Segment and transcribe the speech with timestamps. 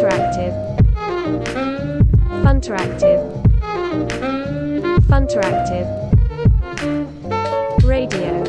[0.00, 0.54] Funteractive.
[2.42, 3.20] Funteractive.
[5.10, 5.88] Funteractive.
[7.84, 8.42] Radio.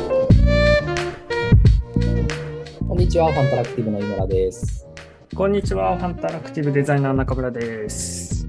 [2.88, 4.86] こんにちは、ファンタラクティブの井村です。
[5.34, 8.46] こんにちは、ファンタラクティブデザイナー中村です。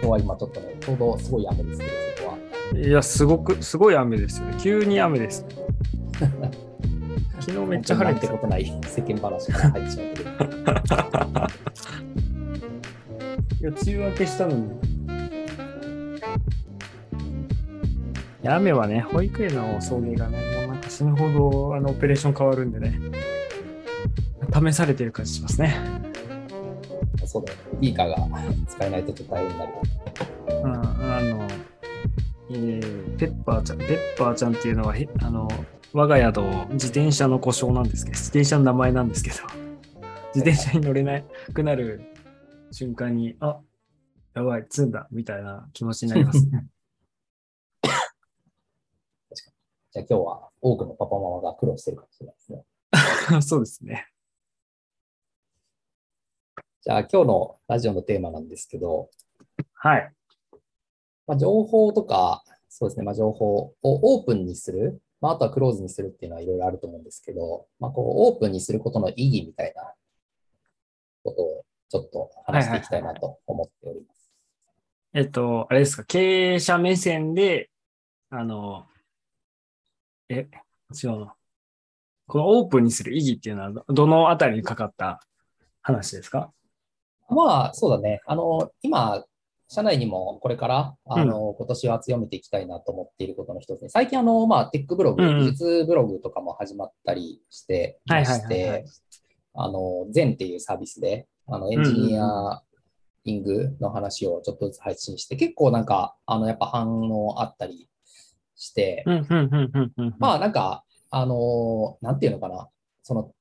[0.00, 2.30] 日は今ちょっとね、ちょうどすごい雨ですけど、そこ
[2.72, 2.78] は。
[2.80, 4.56] いや、すごく、すごい雨ですよね。
[4.58, 5.46] 急に雨です。
[7.48, 10.24] 昨日めっちゃ晴れてことない世間話から入ってしまってる。
[13.60, 14.70] いや、梅雨明けしたのに。
[18.44, 23.00] 雨はね、保育園の送迎がね、もうなんか死ぬほどあのオペレーション変わるんでね、
[24.52, 25.74] 試されてる感じしますね。
[27.24, 27.64] そうだよね。
[27.80, 28.16] ビーカーが
[28.68, 29.72] 使えないとちょっと大変になる。
[30.64, 31.48] うん、あの、
[32.50, 35.48] えーペッパーちゃん、ペッパーちゃんっていうのは、へあの、
[35.94, 39.36] 我が家の自転車の故障なんですけど、自転車の名前なんですけど、
[40.34, 41.22] 自転車に乗れな
[41.54, 42.02] くなる
[42.70, 43.58] 瞬間に、あ
[44.34, 46.66] やばい、積んだ、みたいな気持ちになりますね。
[49.90, 52.64] じゃあ今日は多くのパパママが苦労してるかもしれないですね。
[53.40, 54.08] そうですね。
[56.82, 59.08] じゃあ今日のラジオのテーマなんですけど、
[59.72, 60.12] はい。
[61.26, 69.92] まあ、情報とか、そうですね、まあ、情報をオープンにする、まあ、あとはクローズにするっていうのはいろいろあると思うんですけど、まあ、こうオープンにすることの意義みたいな
[71.24, 74.30] ことをちょっと話していきたいなと思っております。
[75.14, 77.70] えっと、あれですか、経営者目線で、
[78.30, 78.86] あの、
[80.28, 80.46] え、
[81.02, 81.34] 違うな。
[82.26, 85.22] このオープンにする意義っていうのはど、どのあたりにかかった
[85.80, 86.52] 話ですか？
[87.30, 88.20] まあ、そうだね。
[88.26, 89.24] あの、今、
[89.68, 98.84] 社内にもこれから、あの、今年は強めていきたいなと思っていることの一つに、最近、あの、まあ、テックブログ、技術ブログとかも始まったりしてまして、
[99.54, 102.62] あの、ゼンっていうサービスで、あの、エンジニア
[103.24, 107.88] リングの話をちょっとずつ配信して、結構なんか、あの、やっぱ反応あったり
[108.54, 109.04] して。
[110.18, 112.68] まあなんか、あのーなんていうのかな、
[113.02, 113.32] その、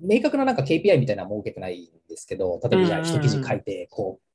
[0.00, 4.31] 明確ななんか KPI みたいなのは設けてないんですけど、例えばじゃあ一記事書いて、こう、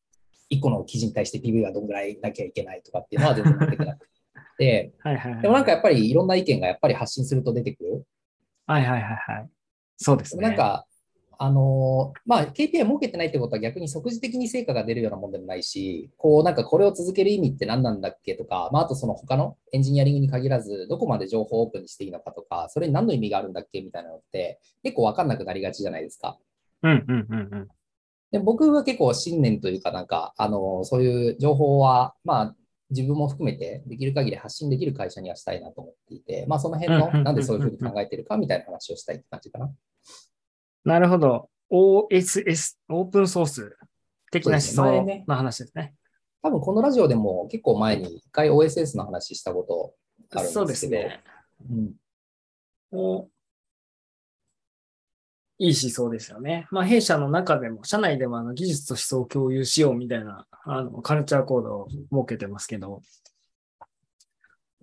[0.50, 4.10] 一個の記事に対して PV がどんぐらいなきゃいけないとかっていうのは全然設けてなく
[4.58, 5.42] て、 はいはいはい。
[5.42, 8.06] でもなんかやっぱりいろんな意見がやっぱり発信すると出てくる？
[8.66, 9.50] はいはいはいはい。
[9.98, 10.44] そうですね。
[10.48, 10.86] なんか、
[11.40, 26.40] あのーまあ KPI 設けてないってことは逆に即時的に成果が出るようなもんでもないし、こうなんかこれを続ける意味って何なんだっけとか、まああとその他のエンジニアリングに限らず、どこまで情報をオープンにしていいのかとか、それに何の意味があるんだっけみたいなのって結構わかんなくなりがちじゃないですか。
[26.82, 27.68] うんうんうんうん。
[28.32, 32.56] で僕は結構信念というかなんか、あのーそういう情報は、まあ
[32.90, 39.70] 自分も含めてできる限り発信できる会社にはしたいなと思っていて、まあその辺のなんでそういうふうに考えてるかみたいな話をしたいって感じかな。
[40.86, 41.50] なるほど。
[41.70, 43.78] OSS、オープンソース
[44.32, 45.96] 的な思想ねの話ですね。
[46.42, 49.64] 多分このラジオでも結構前に一回 OSS の話したこ
[50.32, 51.22] とあるんですけど、そうですね。
[51.70, 51.92] うん
[52.90, 53.28] お
[55.60, 56.68] いい思想ですよね。
[56.70, 63.02] まあ、弊社の中でも、社内でもあの技術と思想を共有しようみたいなあのカルチャーコードを設けてますけど、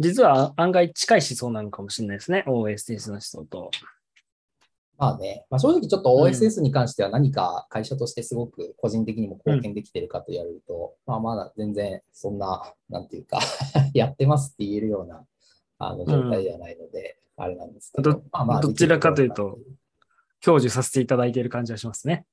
[0.01, 2.45] 実は案外近い思想なのかもしれないですね。
[2.49, 3.71] OSS の思想と。
[4.97, 13.39] まあね、まあ、正直ちょっと OSS に関しては何か会社としてすごく個人的にも貢献できてるかと言われると、まあまだ全然そんな、なんていうか、
[13.95, 15.25] やってますって言えるような
[15.79, 19.59] あの状態ではないので、あれなんですけど、どまあまあどちらかというと
[20.45, 22.27] 享受させていただいている感じがしますね。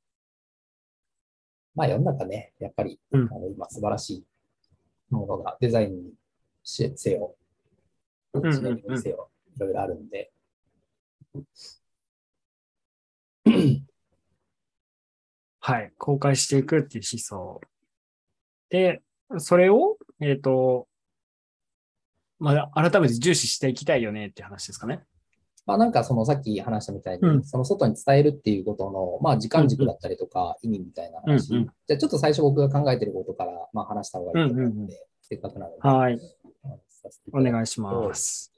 [1.74, 4.26] まあ世の中ね、やっぱり、うんあの今素晴らしい
[5.10, 6.14] ものがデザインに
[6.62, 7.38] せよ、
[8.34, 10.34] んうんエンジニアリングにせよ、いろいろあるんで、
[15.62, 15.94] はい。
[15.98, 17.62] 公開していくっていう思想。
[18.70, 19.02] で、
[19.38, 20.90] それを、えっ、と、
[22.40, 25.06] まあ、改めて重視していきたいよねっていう話ですかね。
[25.66, 27.44] まあなんかそのさっき話したみたいに、うん。
[27.44, 31.66] その外に伝えるっていうことの、まあ時間軸だったりとか意味みたいな話、うんうん。
[31.66, 34.98] じゃあちょっと最初僕が考えてることから、まあ、話した方がいいと思うので、うんうんうん。
[35.22, 36.20] せっかくなので、はい。
[37.34, 38.52] お願いします。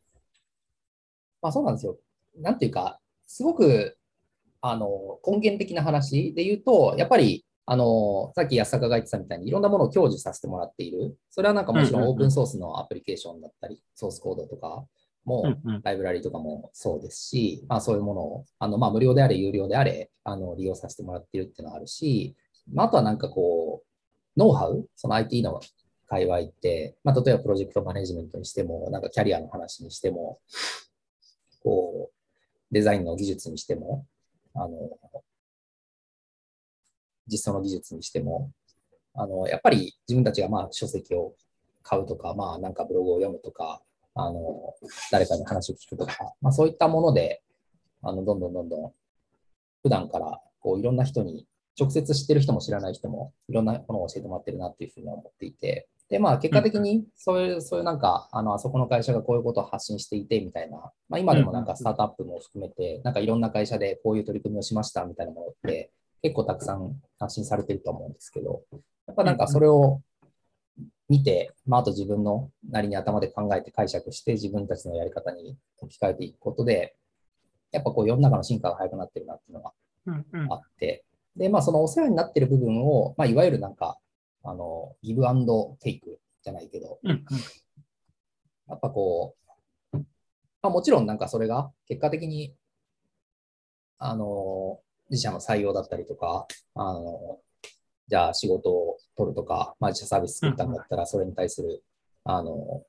[1.42, 1.98] まあそうなんですよ。
[2.40, 3.98] なんていうか、すごく
[4.62, 11.18] あの根源的な話で言うと、やっぱりあのさっき安坂が言ってたみたいにいろんなものを享受させてもらっている。
[11.30, 12.08] それはなんかもちろん。
[12.08, 14.86] オープンソースのアプリケーションだったり、ソースコードとか
[15.26, 15.58] も。
[15.84, 22.36] ライブラリとかもそうですし、まあ、そういうものをあの、まあ、無料であれ、有料であれあの利用させてもらっているっていうのはあるし、
[22.72, 25.60] まあ、あとはなんかこう、ノウハウ、その IT の
[26.08, 30.40] 界隈って、まあ、例えばプロジェクトマネジメントにしても、なんかキャリアの話にしても、
[31.62, 34.06] こう、デザインの技術にしても、
[34.56, 34.78] あの
[37.28, 38.52] 実装の技術にしても、
[39.14, 41.36] あの、やっぱり自分たちがまあ書籍を
[41.82, 43.82] 買うとか、まあなんかブログを読むとか、
[44.16, 44.76] あの、
[45.12, 47.42] 誰かに話を聞くとか、まあそういったもので、
[48.02, 48.92] あの、どんどんどんどん、
[49.82, 51.48] 普段からこういろんな人に、
[51.80, 60.78] 直接知ってる人も知らない人も、いろんなものを教えてもらってるなっていうふうに思っていて、で、まあ結果的にそういう、そういうなんか、あの、あそこの会社がこういうことを発信していてみたいな、
[61.10, 68.62] まあ今でもなんかスタートアップも含めて、なんかいろんな会社でこういう取り組みをしましたみたいなものって、結構たくさん発信されてると思うんですけど、
[69.08, 70.02] やっぱなんかそれを
[71.10, 76.96] 見て、まあ、あと自分のなりに頭で考えて解釈して自分たちのやり方に置き換えていくことで、
[77.72, 79.74] やっぱこう世の中の進化が早くなってるなっていうのが
[80.06, 80.54] うんうん。
[80.54, 81.04] あって、
[81.36, 83.98] で、まあそのお世話になってる部分を、まあいわゆるなんか、
[84.44, 87.26] あの、ギブアンドテイクじゃないけど、うんうん。
[88.70, 89.36] やっぱこ
[89.94, 90.04] う、ま
[90.64, 92.54] あもちろんなんかそれが結果的に、
[93.98, 94.80] あの、
[95.10, 97.40] 自社の採用だったりとか、あの、
[98.08, 101.84] じゃあ仕事を取るとか、まあ自社サービス作ったんだったらそれに対する、
[102.24, 102.84] あの、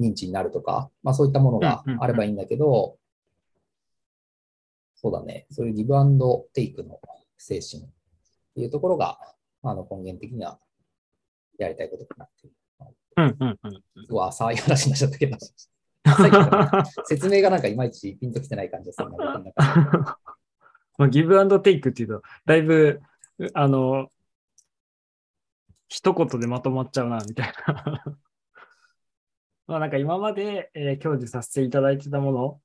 [0.00, 2.98] 認知になるとか、まあそういったものがあればいいんだけど、
[4.96, 6.98] そうだね、そういうギブアンドテイクの
[7.36, 7.86] 精神っ
[8.54, 9.18] ていうところが、
[9.62, 10.58] あの根源的には
[11.58, 12.52] やりたいことかなっていう。
[13.16, 15.36] うんうんうんうわ、浅い話になっちゃったけど、
[17.06, 19.54] 説明がなんかいまいちピンときてない感じがするな僕の中で。
[20.96, 23.00] まあ、ギブアンドテイクっていうと、だいぶ、
[23.54, 24.08] あの、
[25.88, 28.02] 一言でまとまっちゃうな、みたいな。
[29.66, 32.60] まあなんか今まで、えー享受させていただいてたもの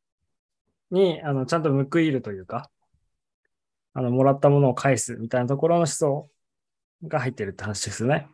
[0.92, 2.70] に、あの、ちゃんと報いるというか、
[3.94, 6.30] あの、もらったものを返すみたいなところの思想
[7.04, 8.28] が入ってるって話ですよね。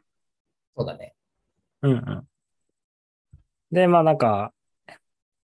[0.76, 1.16] そうだね。
[1.82, 2.28] うんうん。
[3.72, 4.54] で、まあなんか、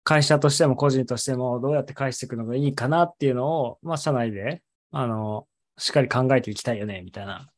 [0.04, 4.62] 会社としても個人としてもどうやって返していくのがいいかなっていうのを、まあ社内で、
[4.92, 5.48] あの、
[5.78, 7.50] しっかり考えていきたいよね、みたいな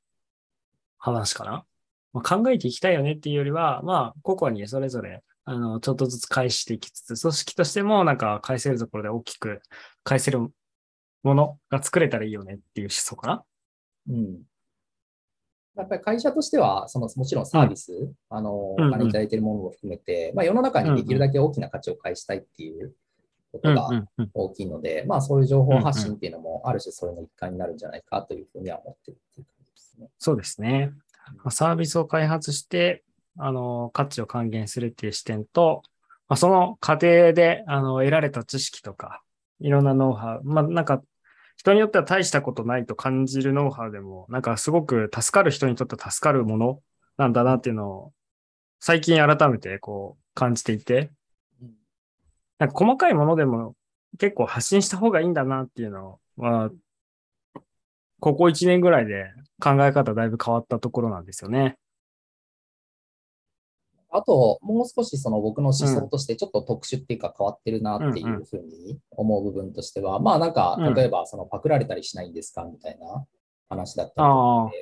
[0.99, 1.65] 話かな。
[2.13, 9.61] まあ、考えていきたいよねっていうよりは、まあ、個々にそれぞれ、あの、ちょっとずつ返していきつつ、組織としてもなんか返せるところで大きく
[10.05, 10.41] 返せる
[11.23, 13.45] ものが作れたらいいよねっていう思想かな。
[14.11, 14.43] うん。
[15.77, 17.93] やっぱり会社としては、そのもちろんサービス、
[18.31, 22.95] あの、おうんうん金いただいているものも含めて、まあ世の中にできるだけ大きな価値を返したいっていう
[23.53, 30.09] ことがうんうん大きいので、まあそういう情報発信っていうのも、ある種それの一環になるんじゃないかというふうには思ってるっていう感じですね。
[30.19, 30.93] そうですね。
[31.37, 33.03] まあサービスを開発して、
[33.39, 35.83] あの、価値を還元するっていう視点と、
[36.29, 39.23] まあ、その過程で、あの、得られた知識とか、
[39.61, 41.03] いろんなノウハウ、まあ、なんか、
[41.57, 46.81] 人によっては大したことないと感じるノウハウでも、なんかすごく助かる人にとっては助かるもの
[47.17, 48.13] なんだなっていうのを、
[48.81, 51.11] 最近改めてこう感じていて、うん
[52.59, 53.75] なんか細かいものでも
[54.19, 56.71] 結構発信した方がいいんだなっていうのは、
[58.21, 59.27] ここ1年ぐらいで
[59.63, 61.79] 考え方だいぶ変わったところなんですよね。
[64.11, 73.27] あと、もう少しその僕の思想としてちょっと特殊っていうか変わってるなっていうふうに思う部分としては、まあなんか、うん例えばそのパクられたりしないんですかみたいな
[73.69, 74.29] 話だったり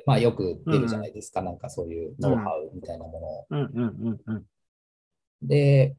[0.05, 3.45] まあよく出るじゃないですか、なんかそういうノウハウみたいなものを。
[3.49, 4.45] うんうんうんうん。
[5.41, 5.95] で、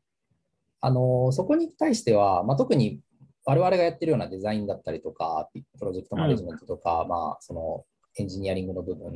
[0.80, 3.00] あの、そこに対しては、まあ特に
[3.44, 7.84] 我々がやってるようなデザインだったりとか、プロジェクトマネジメントとか、まあその
[8.18, 9.12] エンジニアリングの部分っ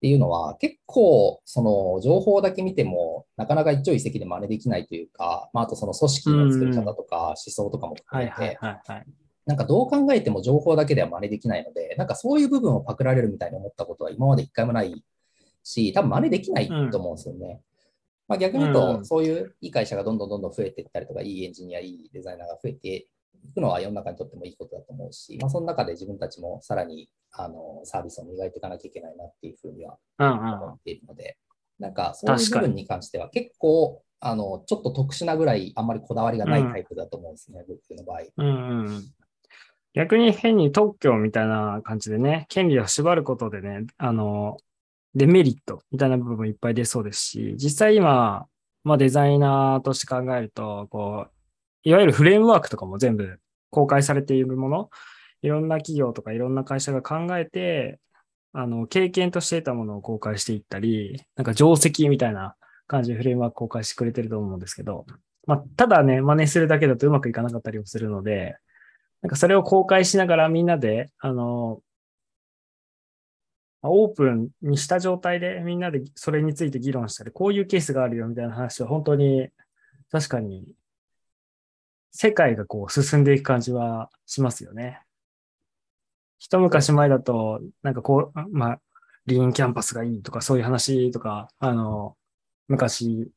[0.00, 8.58] ていうのは、結構、その情報だけ見ても、なかなか一朝一夕で真似できないというか、まあ、あとその組織の作り方とか思想とかも含はいめて。
[9.46, 15.04] なんかどう考えても情報だけでは真似できないので、なんかそういう部分をパクられるみたいに思ったことは今まで一回もない
[15.62, 17.60] し、多分真似できないと思うんですよね。
[18.26, 23.08] まあ、逆に言うと、うんそういういい会社がどんどんどんどん増えていったりとか、いいエンジニア、いいデザイナーが増えて
[23.42, 31.36] いくのは世の中にとってもいいことだと思うし、まあ、その中で自分たちもさらにあのサービスを磨いていかなきゃいけないなっていうふうにはうん思っているので、
[31.78, 38.20] なんかそういう部分に関しては結構あのちょっと特殊なぐらいあんまりこだわりがないタイプだと思うんですね、僕の場合。
[38.38, 39.02] うんうんうん。
[39.92, 44.56] 逆に変に特許みたいな感じでね、権利を縛ることでね、あの、
[45.14, 48.46] デメリットみたいな部分もいっぱい出そうですし、実際今、
[48.82, 51.30] まあデザイナーとして考えると、こう、
[51.88, 53.38] いわゆるフレームワークとかも全部
[53.70, 54.90] 公開されているもの、
[55.42, 58.00] いろんな企業とかいろんな会社が考えて、
[58.52, 62.54] あの、経験として得たものを公開していったり、なんか定石みたいな
[62.86, 65.06] 感じでフレームワーク公開してくれてると思うんですけど、
[65.46, 68.56] まあ、ただね、真似するだけだとうまくいかなかったりもするので、
[69.22, 71.80] なんかそれを公開しながらみんなで、あの、
[73.90, 79.48] オープンにした状態でみんなでそれについて議論したり、こういうケースがあるよみたいな話は本当に
[80.10, 80.74] 確かに
[82.12, 85.00] 世界がこう進んでいく感じはしますよね。
[86.38, 88.80] 一昔前だと、なんかこう、まあ、
[89.26, 92.16] リーンキャンパスがいいとか、そういう話とか、あの、
[92.68, 93.30] 昔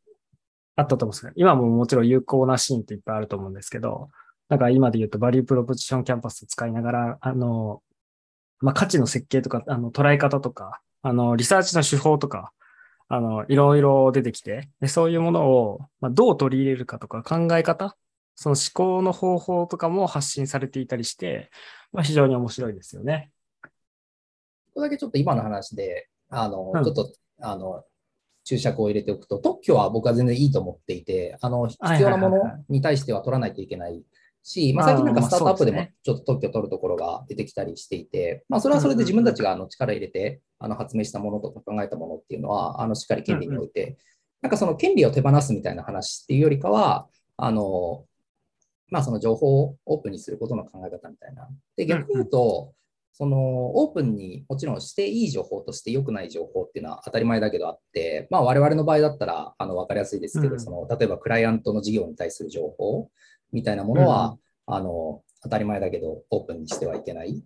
[0.76, 4.10] あったと思うんですけど、今ももちろん有効なシーンっていっぱいあると思うんですけど、
[4.50, 7.82] なんか今で言うと value proposition canvas を使いながら、あの、
[8.60, 12.52] まあ、価値の設計とか、あの、捉え方とか、あの、リサーチの手法とか、
[13.08, 17.96] あの、いろいろ出てきて、でそういうものを、まあ、どう取り入れるかとか考え方、
[18.36, 21.50] その思考の方法とかも発信されていたりして、
[21.92, 23.32] まあ、非常に面白いですよね。
[24.74, 27.12] これだけちょっと今の話で、あの、うんちょっと、
[27.42, 27.84] あの、
[28.44, 32.38] 注釈を入れておくと、特許は僕は全然いいと思っていて、あの、必要なもの
[32.70, 34.04] に対しては取らないといけない
[34.48, 43.98] し、まあ、最近なんかまあスタートアップでもちょっと特許取るところが出てきたりしていて、まあ、それはそれで自分たちがあの力入れて、あの、発明したものとか考えたものっていうのは、あの、しっかり権利において、
[44.42, 48.06] なんかその権利を手放すみたいな話っていうよりかは、あの、
[48.90, 51.50] まあ、その情報をオープンにすることの考え方みたいな。
[51.76, 52.74] で、逆に言うと、
[53.18, 60.60] そのオープンにもちろんしていい情報として良くない情報っていうのは当たり前だけどあって、まあ、我々の場合だったらあの分かりやすいですけど、うん。
[60.60, 63.10] その例えばクライアントの事業に対する情報
[63.52, 67.44] みたいなものは、あの当たり前だけどオープンにしてはいけない。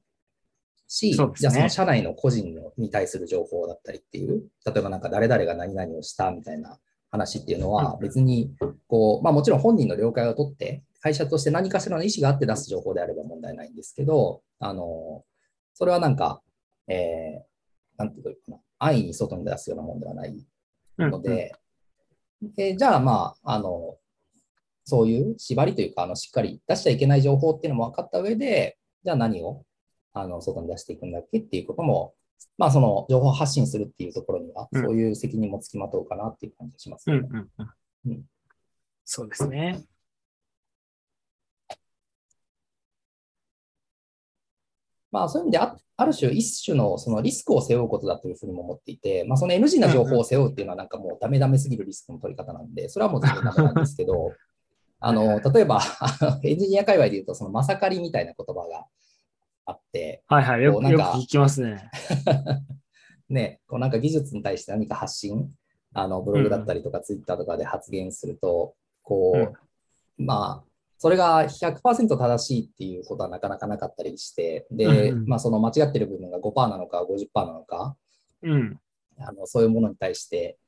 [0.88, 1.28] し、ね。
[1.36, 6.80] じゃあその社内の個人のに対する情報だったりっていう、例えばなんか誰々が何々をしたみたいな
[7.10, 8.54] 話っていうのはうん別に
[8.88, 15.24] こう、まあ、もちろん本人の了解を取って、会社として何かしらの意思があって出す情報であれば問題ないんですけど、あの
[15.74, 16.42] それはなんか、
[16.88, 17.44] えー、
[17.98, 20.46] なんていうのかな、安易に外に出すようなものではない
[21.00, 21.56] ので、
[22.42, 23.98] でじゃあまあ、あの、
[24.84, 29.64] そういう縛りというか、あのしっかり出しちゃいけない情報っていうのも分かった上で、じゃあ何を
[30.14, 32.14] あの外に出していくんだっけっていうことも、
[32.58, 37.30] まあ、その情報発信するっていうところには、うんそういう責任もつきまとうかなっていう感じがしますうんよね。
[37.32, 38.24] うんうんうん
[39.04, 39.84] そうですね。
[45.12, 54.32] まあ、そういう意味であ、ある種、一種のそのリスクを背負うことだというふうにも思っていて、まあ、その NG な情報を背負うっていうのは、なんかもうダメダメすぎるリスクの取り方なんで、それはもう全然ダメなんですけど、
[55.04, 55.82] あの例えば、
[56.44, 58.86] エンジニア界隈で言うと、そのまさかりみたいな言葉が
[59.66, 60.64] あって、はいはい。
[60.64, 61.90] よくよくこうなんか聞きますね。
[63.28, 65.52] ね、こうなんか技術に対して何か発信、
[65.94, 69.54] あのブログだったりとか、ツイッターとかで発言すると、こ
[70.18, 77.98] う、まあ、それが100%正しいっていうことはなかなかなかったりして、で、うんうんまあ、その間違ってる部分が5%なのか50%なのか、
[78.44, 78.80] うん。
[79.18, 80.60] あのそういうものに対して、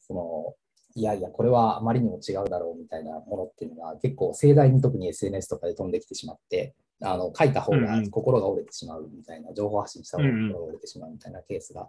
[0.00, 0.54] その、
[0.94, 11.88] いやいや、これはあまりにも違うだろうみたいなものっていうのが結構盛大に特に SNS とかで飛んできてしまって、あの書いた方が心が折れてしまうみたいな、情報発信した方が心が折れてしまうみたいなケースが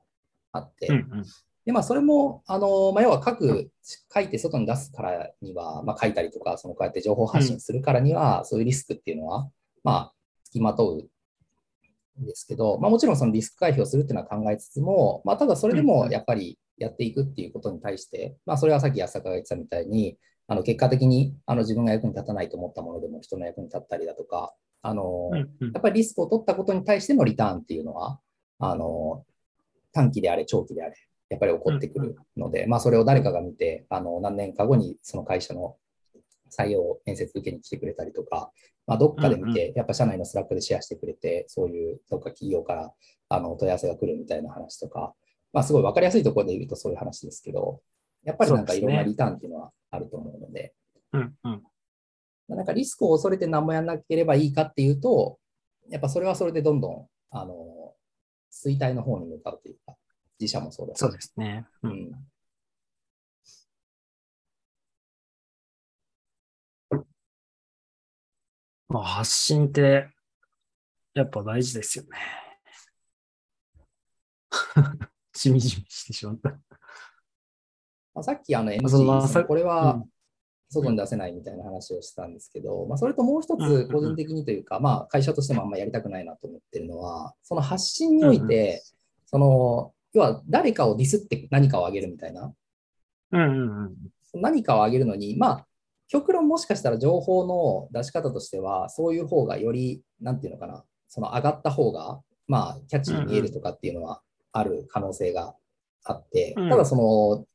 [0.52, 0.88] あって。
[1.66, 3.70] で、まあ、それも、あの、まあ、要は書く、
[4.12, 9.48] 書いて外に出すからには、まあ、書いたりとか、そのこうやって情報発信するからには、そういうリスクっていうのは、
[9.84, 10.14] まあ、
[10.46, 11.08] 付きまとうん
[12.18, 28.20] ですけど、まあ、もちろんそのリスク回避をするっていうのは考えつつも、まあ、ただそれでもやっぱりやっていくっていうことに対して、まあ、それはさっき安坂が言ってたみたいに、あの結果的にあの自分が役に立たないと思ったものでも人の役に立ったりだとか、あの、やっぱりリスクを取ったことに対してのリターンっていうのは、
[28.60, 29.26] あの、
[29.94, 30.96] 短期であれ、長期であれ、
[31.30, 35.76] やっぱり起こってくるので、まあ、それを誰かが見て、あの、何年か後にその会社の
[36.52, 38.52] 採用面接受けに来てくれたりとか、
[38.88, 42.92] まあ、どっかで見て、やっぱ社内の Slack でシェアしてくれて、そういうどっか企業から
[43.30, 45.14] あの問い合わせが来るみたいな話とか、
[45.54, 47.82] まあ、すごい分かりやすいところで言うとそういう話ですけど、
[48.24, 50.74] やっぱりなんかいろんなリターンっていうのはあると思うので、
[51.14, 51.64] うんうん。
[52.50, 55.40] なんかリスクを恐れて何もやらなければいいかっていうと、
[55.90, 57.94] やっぱそれはそれでどんどん、あの、
[58.52, 59.96] 衰退の方に向かうというか、
[60.40, 61.00] 自社もそうだし。
[61.00, 61.66] そうですね。
[61.84, 61.90] う。
[61.90, 62.12] うん
[68.92, 70.10] まあ、発信って、
[71.14, 72.10] やっぱ大事ですよね。
[75.34, 76.50] しみじみしてしまった。
[78.14, 80.12] まあ、さっきあの NG、そのこれはうん
[80.72, 88.82] 外に出せないみたいな話をしたんですけど、まあ、それともう一つ個人的にというか、まあ、会社としてもあんまやりたくないなと思ってるのは、その発信において、
[89.26, 92.54] その、要は誰かをディスって何かをあげるみたいな、
[93.32, 93.86] うんうん
[94.34, 94.42] うん。
[94.42, 95.68] 何かをあげるのに、まあ、
[96.12, 105.56] 極論もしかしたら情報の出し方としては、そういう方がより、なんていうのかな、その上がった方が、まあ、キャッチに見えるとかっていうのはある可能性が
[106.04, 107.46] あって、うんただその、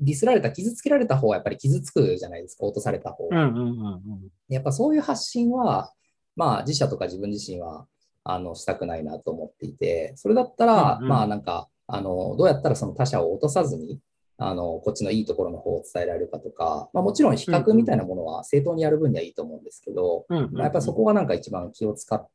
[0.00, 3.46] ディスられた、傷つけられた方はやっぱり傷つくじゃないですか、落とされた方は。
[3.46, 4.02] うんうんうんうん。
[4.50, 5.90] やっぱそういう発信は、
[6.36, 7.86] まあ、自社とか自分自身は、
[8.22, 13.98] あの、したくないなと思っていて、それだったら、うんうんまあ、なんか、あの、どうやったらその他者を落とさずに、
[14.38, 20.52] あの、こっちのいいところの方を伝えられるかとか、まあ、もちろん比較みたいなものは正当にやる分にはいいと思うんですけど、うんうんうん。
[20.54, 22.26] まあ、やっぱりそこがなんか一番気を使っ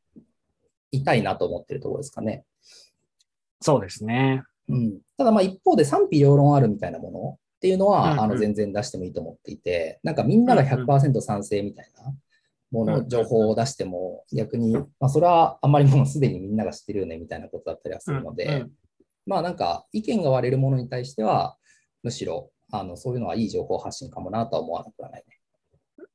[0.93, 2.45] いたいなと思ってるところですかね。
[3.60, 4.43] そうですね。
[4.69, 8.19] うん、ただまあ一方で賛否両論あるみたいなものっていうのは、うんうん。
[8.22, 12.13] あの全然出してもいいと思っていて、なんかみんなが100%賛成みたいな
[12.72, 13.10] もの、うんうん。
[13.10, 18.72] 情報を出しても逆に、まあ、それはあんまりもうすでにみんなが知ってるよねみたいなことだったりはするので、うん。
[19.25, 21.57] まあなんか意見が割れるものに対しては、
[22.03, 26.07] むしろあのそういうのはいい情報発信かもなとは思わなくはないね。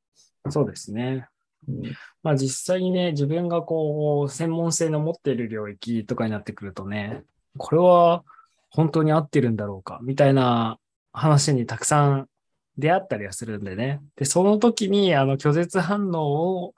[0.50, 1.28] そうですね。
[1.68, 1.83] うん
[2.23, 7.25] まあ実際にね、自分がこう、専門性の持っている領域とかになってくるとね、
[7.57, 8.25] これは
[8.71, 10.78] 本当に合ってるんだろうか、みたいな
[11.12, 12.28] 話にたくさん
[12.76, 14.00] 出会ったりはするんでね。
[14.16, 16.75] で、その時に、あの、拒絶反応を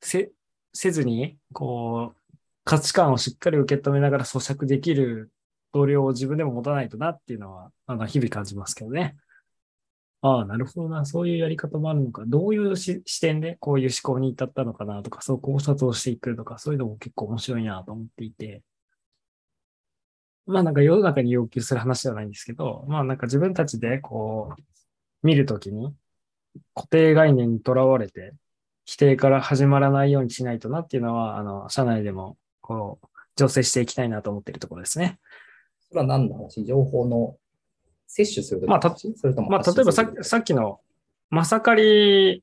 [0.00, 0.30] せ
[0.72, 5.30] せずに、こう、価値観をしっかり受け止めながら咀嚼できる
[5.76, 9.14] 同僚を自分でも持たないとなっていうのは、あの、日々感じますけどね。
[10.22, 11.04] ああ、なるほどな。
[11.04, 12.24] そういうやり方もあるのか。
[12.26, 18.62] どういう視点でこういう思考に至ったのかなとか、そう考察をしていくとか、そういうのも結構面白いなと思っていて。
[20.46, 24.62] まあなんか世の中に要求する話ではないんですけど、まあなんか自分たちでこう、
[25.26, 25.94] 見るときに
[26.74, 28.32] 固定概念にとらわれて、
[28.86, 33.06] 否定から始まらないようにしないとなっていうのは、あの、社内でもこう、
[33.36, 35.18] 醸成していきたいなと思っているところですね。
[35.90, 36.64] それは何の話？
[36.64, 37.36] 情報の
[38.06, 40.80] 摂取するときまあたそれともまあ、例えばささっきの、
[41.30, 42.42] まさかり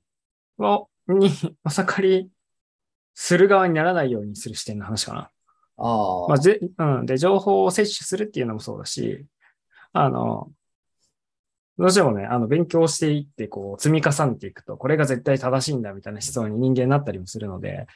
[0.60, 1.30] を、に、
[1.64, 2.30] まさかり
[3.14, 5.30] する側にならないようにする視点の話かな。
[5.78, 7.06] ああ、まあ、ぜうん。
[7.06, 9.26] で、情報を摂取するっていうのもそうだし、
[9.92, 10.52] あの、
[11.78, 17.88] どうしてもね、あの、勉強していって、こう、積み重ねていくと、これが絶対正しいんだみたいな思想に人間になったりもするので、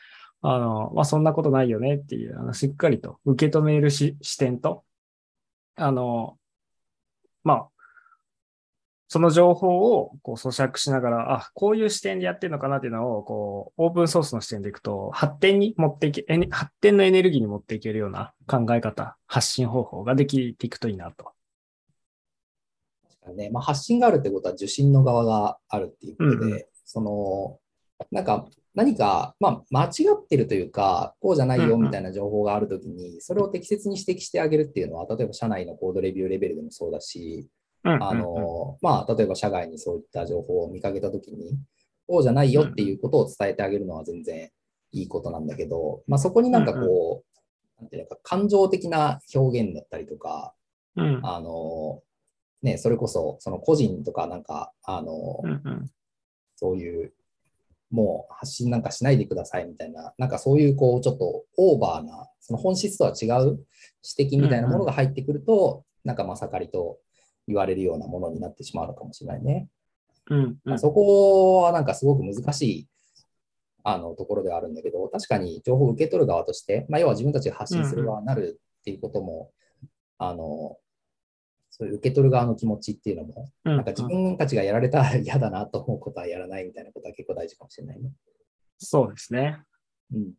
[0.42, 4.84] あの、まあ、そんなことないよねっていう、あの、しっかりと受け止めるし視点と、
[5.78, 6.38] あの、
[7.44, 7.68] まあ、
[9.10, 21.32] その情報をこう咀嚼しながら、あ、こういう視点でやってるのかなっていうのを、こう、オープンソースの視点でいくと、発展に持っていけ、発展のエネルギーに持っていけるような考え方、発信方法ができていくといいなと。
[23.08, 27.60] 確かにねまあ、発信があるってことは受信の側があるっていうことで、うんうその
[28.12, 28.46] なんか
[28.78, 37.48] 何か、まあ、間違ってるというか、こうじゃないよみたいな情報があるときに、それを適切に指摘してあげるっていうのは、例えば社内のコードレビューレベルでもそうだし、
[37.84, 41.58] うんあのまあ、例えば社外にそういった情報を見かけたときに、
[42.06, 44.52] こうじゃないよっていうことを伝えてあげるのは全然
[44.92, 47.24] いいことなんだけど、まあ、そこになんかこ
[47.80, 50.54] う、なんていうのか、感情的な表現だったりとか、
[51.24, 52.04] あの、
[52.62, 55.42] ね、それこそ、その個人とか、なんか、あの、
[56.56, 57.14] そういう、
[57.90, 63.66] もう発信なんかしないでくださいみたいな、なんかそういう、こう、ちょっとオーバーな、その本質とは違う
[64.18, 66.98] 指摘みたいなものが入ってくると、なんかまさかりと
[67.48, 69.68] 言われるようなものになってしまうのかもしれないね。
[70.30, 72.88] うんうんまあそこはなんかすごく難しい
[73.84, 79.52] あのところではあるんだけど、確かに情報を受け取る側として、まあ、要は自分たちが発信する側になるっていうことも、
[80.18, 80.78] あの
[81.80, 88.12] そういう受け取る側の気持ちっていうのも、うんなんか自分たちがやられたら 嫌だなと思うことはやらないみたいなことは結構大事かもしれないね。
[88.78, 89.62] そうですね。
[90.12, 90.34] うん。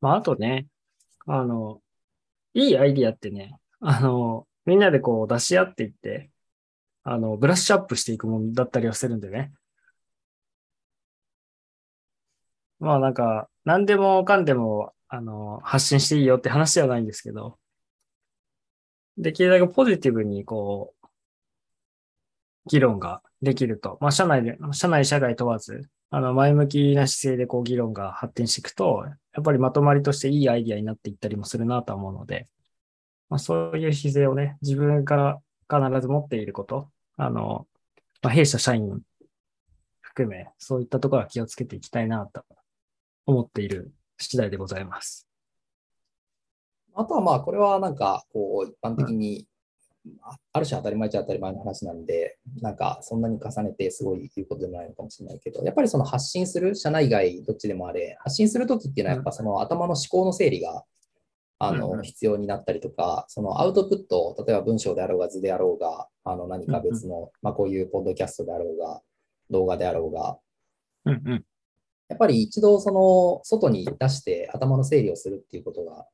[0.00, 0.66] まあ、あとね、
[1.26, 1.80] あの、
[2.54, 6.30] いいアイディアってね、あの、みんなでこう出し合っていって、
[7.04, 9.52] あの、ブラッシュアップしていくものだったりはするんでね。
[12.80, 17.58] まあなんか、何でもかんでも、あの、発信していいよって話ではないんですけど、
[19.18, 21.06] できるだけポジティブにこう、
[22.66, 32.48] 議論ができると、まあ社内で、社内社外問わず、あの、前向きな姿勢でこう議論が発展していくと、やっぱりまとまりとしていいアイディアになっていったりもするなと思うので、
[33.28, 35.16] まあ、そういう姿勢をね、自分か
[35.68, 37.66] ら必ず持っていること、あの、
[38.22, 39.02] まあ、弊社社員
[40.00, 42.46] 含め、そういったところは気をつけていきたいなと
[43.26, 43.92] 思っている
[44.28, 45.28] 次第でございます。
[46.94, 49.46] あとはまあ、これはなんか、こう、一般的に、
[50.20, 60.84] あある種当たり前っちゃ当たり前の話なんで、なんか、そんなに重ねてすごい言うことでもないのかもしれないけど、やっぱりその発信する、社内外どっちでもあれ、発信するときっていうのは、やっぱその頭の思考の整理が、
[61.58, 69.00] あの、ん必要になったりとか、そのアウトプット、例えば文章であろうが図であろうが、あの、何か別の、まあ、こういうポッドキャストであろうが、
[69.48, 70.38] 動画であろうが、
[71.04, 71.44] うんうん。
[72.12, 76.04] やっぱり一度その外に出して頭の整理をするっていうことが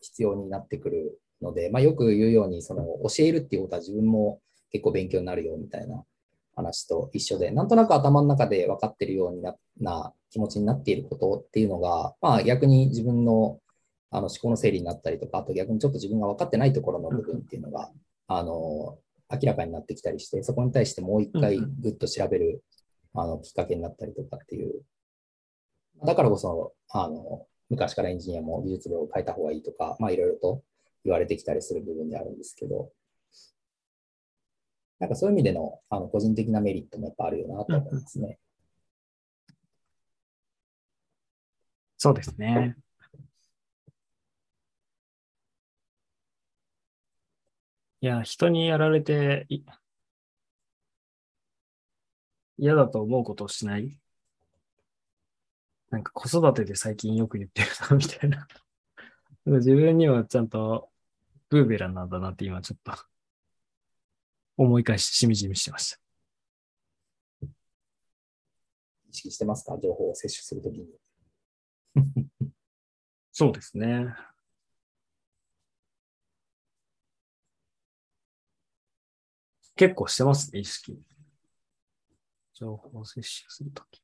[0.00, 6.04] 必要になってくるので、まあ、よく言うようにその教えるっていうことは自分も結構勉強になるよみたいな
[6.54, 13.58] 話と一緒で、なんとなく頭の中で分かってるようになな気持ちになっていることっていうのが、まあ、逆に自分の
[14.12, 17.90] あの思考の整理になったりとか、あと逆にちょっと自分が分かってないところの部分っていうのが、
[18.26, 18.98] あの
[19.32, 22.62] 明らかになってきたりして、そこに対してもう一回ぐっと調べる
[23.14, 24.82] あのきっかけになったりとかっていう。
[26.04, 30.62] だからこそ、あの、昔からエンジニアも技術量を変えた方がいいとか、まあいろいろと
[31.04, 32.90] 言われてきたりする部分であるんですけど、
[34.98, 38.38] なんかそういう意味でのあの個人的なメリットもやっぱあるよなと思いますね。
[41.96, 42.76] そうですね。
[48.02, 49.46] いや、人にやられて
[52.56, 53.99] 嫌だと思うことをしない
[55.90, 58.46] なんか子育てで最近よく言ってるな、みたいな。
[59.46, 60.88] 自分にはちゃんと
[61.48, 62.92] ブーベランなんだなって今ちょっと
[64.56, 65.98] 思い返してしみじみしてました。
[69.08, 69.76] 意識してますか？
[69.82, 70.86] 情報を摂取するときに。
[73.32, 74.14] そうですね。
[79.74, 81.00] 結構してますね、意識。
[82.52, 84.02] 情報を摂取するとき。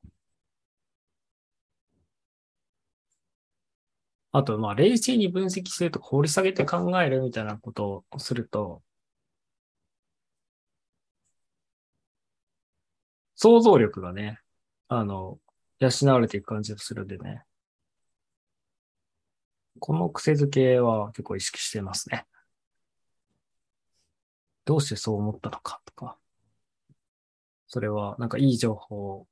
[4.37, 8.83] あと、まあ、冷静に分析するとか掘り下げて考えるみたいなことをすると、
[13.35, 14.41] 想像力がね、
[14.89, 15.39] あの、
[15.79, 17.45] 養われていく感じがするんでね。
[19.81, 22.27] この癖づけは結構意識してますね。
[24.67, 26.19] どうしてそう思ったのかとか。
[27.69, 29.27] それはなんかいい情報、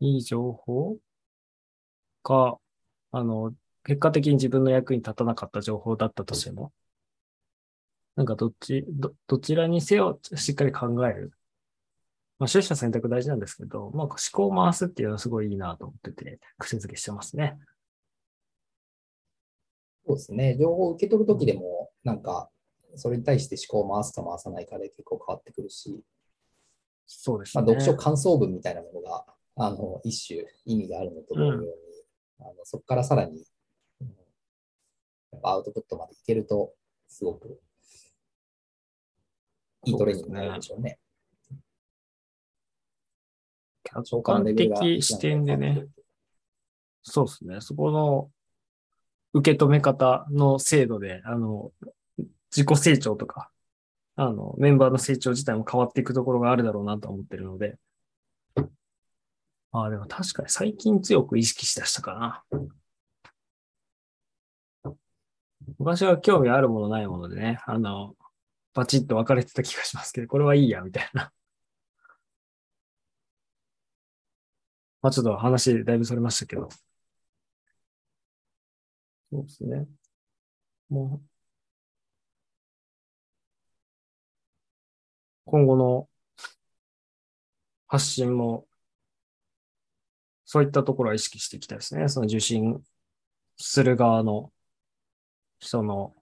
[0.00, 0.98] いい情報
[2.28, 2.58] か、
[3.12, 6.72] あの、結果的に自分の役に立たなかった情報だったとしても、
[8.16, 11.32] なんかどっち、ど、どちらにせよしっかり考える。
[12.38, 17.58] まあ、取捨選択大事なんですけど、まあ、思考を回すっていうのはすごいいいなと思ってて、癖づけしてますね。
[20.06, 20.56] そうですね。
[20.58, 22.50] 情報を受け取るときでも、なんか、
[22.94, 26.02] それに対して思考を回すか回さないかで結構変わってくるし、
[27.06, 27.62] そうですね。
[27.62, 29.24] まあ、読書感想文みたいなものが、
[29.56, 31.72] あの、一種意味があるのと同様に、うん、
[32.40, 33.44] あのそこからさらに、
[34.00, 34.08] うん、
[35.32, 36.72] やっぱアウトプットまでいけると、
[37.08, 37.60] すごく
[39.84, 40.98] いいトレーニングになるでしょうね。
[43.84, 45.86] 客観的視点でね、
[47.02, 47.60] そうですね。
[47.60, 48.30] そこの
[49.32, 51.72] 受け止め方の精度で、あの、
[52.50, 53.50] 自己成長とか、
[54.16, 57.76] あの、メンバーの成長自体も変わっていくところがあるだろうなと思ってるので。
[59.72, 62.44] ああ、でも確かに最近強く意識しだしたかな。
[65.78, 68.14] 昔は興味あるものないものでね、あの、
[68.74, 71.32] バチッと分かれてた気がしますけど、これはいいや、みたいな。
[75.02, 76.68] まあちょっと話だいぶそれましたけど。
[79.30, 79.86] そうですね。
[80.90, 81.28] もう、
[85.46, 86.08] 今後の
[87.88, 88.66] 発信も、
[90.50, 92.08] そういったところは意識していきたいですね。
[92.08, 92.82] その受信
[93.58, 94.50] する側の
[95.60, 96.14] 人の、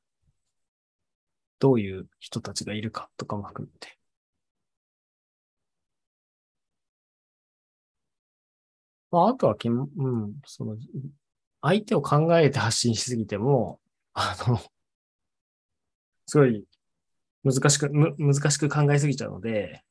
[1.61, 3.97] どういう人たちがいるかとかも含めて。
[9.13, 10.77] まあ、あとはき、うん、その、
[11.63, 13.81] 相手を考えて発信しすぎても、
[14.13, 14.59] あの、
[16.27, 16.67] すごい
[17.45, 19.85] 難しく、む難しく考えすぎちゃうので、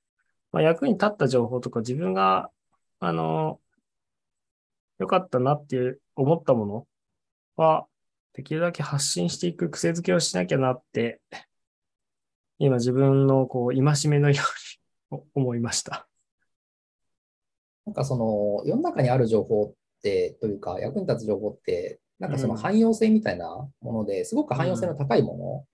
[0.51, 2.51] まあ、役に立った情報とか自分が、
[2.99, 3.61] あの、
[4.99, 6.87] 良かったなっていう思ったもの
[7.55, 7.87] は、
[8.33, 11.21] できるだけ発信していく癖づけをしなきゃなって、
[12.59, 14.41] 今自分のこう、戒めのよ
[15.11, 16.07] うに思いました。
[17.85, 25.65] なんかその、世の中にある情報って、というか、役に立つ情報って、なんかその汎用性みたいなもので、すごく汎用性の高いもの。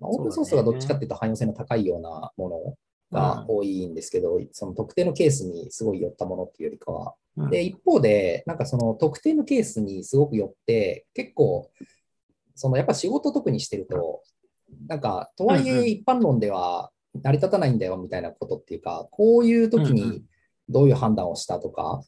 [0.00, 2.74] まあ、オープンソースがどっちかっていうと汎用性の高いようなもの
[3.14, 7.14] が多いんですけど、うん、その特定のケースにすごい寄ったものっていうよりかは。
[7.36, 11.70] うん、で、一方で、なんかその特定のケースにすごく寄って、結構、
[12.54, 14.22] そのやっぱ仕事特にしてると、
[14.86, 16.90] なんか、とはいえ一般論では
[17.22, 20.22] 成り立たないんだよみたいなことっていうか、こういう時に
[20.68, 22.02] どういう判断をしたとか、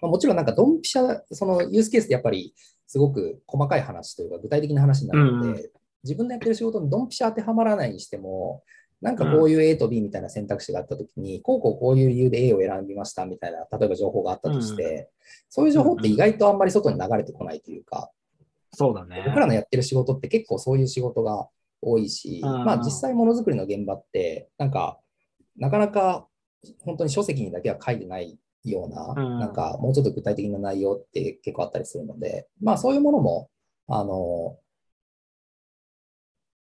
[0.00, 2.54] まあ、もちろんなんかドンピシャ、そのユースケースってやっぱり
[2.86, 5.70] すごく細かい話というか具体的な話になるので、
[6.02, 8.62] 自分のやってる仕事にドンピシャ当てはまらないにしても、
[9.04, 15.06] なんかこういう A と B みたいな選択肢があったときに、うん、こうこうこういう理由で A を選びましたみたいな、例えば情報があったとして、うん、
[15.50, 18.10] そういう情報って意外とあんまり外に流れてこないというか、
[18.72, 19.22] そうだね。
[19.26, 21.48] 僕らのやってる仕事って結構そういう仕事が
[21.82, 24.98] 多いし、まあ実際ものづくりの現場って、なんか、
[25.58, 26.26] なかなか
[26.80, 33.50] 本当に書籍にだけは書いてないような、なんかもうちょっと具体的な内容って結構あったりするので、まあそういうものも、
[33.86, 34.56] あの、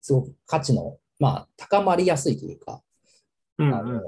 [0.01, 2.83] すごく価値の、まあ、高まりやすいというか、
[3.59, 4.01] あの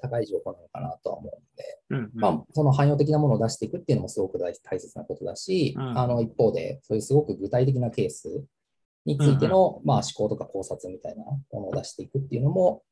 [0.00, 8.44] 高い情報なのかなとは思うんで、うんうんまあ、その汎用的なものを出していくっていうのもすごく大大切なことだし、うんあの一方で、そういうすごく具体的なケース
[9.04, 12.82] についての、まあ、思考とか考察みたいなものを出していくっていうのも、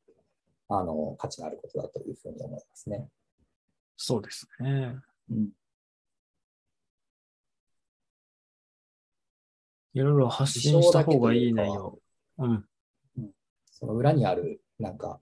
[0.69, 3.07] あの価値のあることだというふうに思いますね。
[3.95, 4.95] そうですね。
[5.31, 5.49] うん
[9.93, 11.97] いろいろ発信した方がいい内容。
[12.37, 12.65] うん。
[13.79, 15.19] その裏にある、なんか、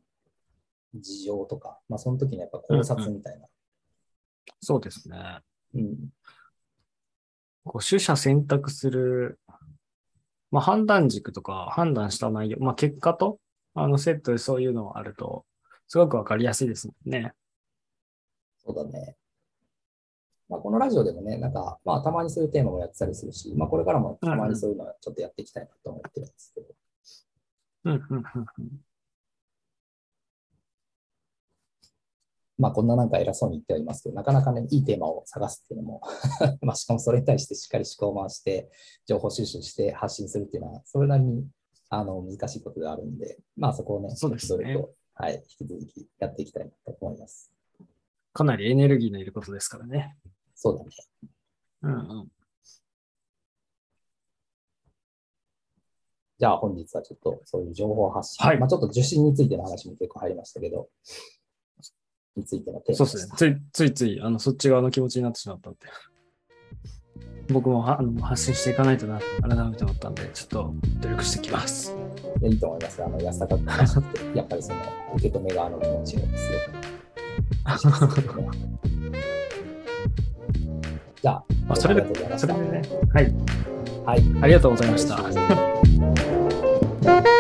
[0.94, 3.48] 事情とか、まあ、その時のやっぱ考察みたいな。
[4.62, 5.18] そうですね。
[5.74, 5.96] うん
[7.66, 9.40] こう取捨選択する、
[10.52, 13.40] まあ、判断軸とか判断した内容、まあ、結果と
[13.74, 15.46] あのセットでそういうのがあると、
[15.88, 17.34] すごくわかりやすいですもんね。
[18.64, 19.18] そうだね。
[20.48, 26.68] まあ、このラジオでもね、なんか、まあ、たまにそういうテーマもやってたりするし、まあ、これからもたまにそういうのはちょっとやっていきたいなと思ってるんですけど。
[26.68, 26.85] うん、うん、うんうん。
[32.58, 36.02] まあ、こんななんか偉そうに言ってはいますけど、なかなかね、いいテーマを探すっていうのも、
[36.62, 38.72] まあ、しかもそれに対してしっかり思考を回して、
[39.06, 41.46] 情報収集して発信するっていうのは、それなりに
[41.90, 44.86] あの難しいことであるんで、まあ、そこをね、そうですね
[45.18, 47.52] はい、引き続きやっていきたいなと思います。
[48.34, 50.18] かなりエネルギーのいることですからね。
[50.56, 50.90] そうだね。
[51.84, 52.32] うん、うん。
[56.38, 60.90] じゃあ、本日はちょっとそういう情報発信、はいまあ、ちょっと受信についての話も結構入りましたけど、
[62.36, 63.34] についてのテーマそうですね。
[63.38, 65.80] ついついつい、あの、そっち側の気持ちになってしまったんで。
[67.54, 71.96] 僕もはあの発信していかないとな、改めて思ったんで、ちょっと努力してきます。
[72.42, 73.04] いやいいと思います。
[73.04, 74.80] あの安高く話して、やっぱりその
[75.16, 76.60] 受け止め側の気持ちをですよ。
[81.22, 82.02] じゃあ、まあ、それで
[82.38, 82.82] それでね、
[83.14, 83.34] はい。
[84.06, 84.24] はい。
[84.42, 85.75] ありがとうございました。
[87.06, 87.35] はい